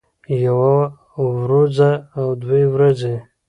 [0.43, 0.77] يوه
[1.27, 3.15] وروځه او دوه ورځې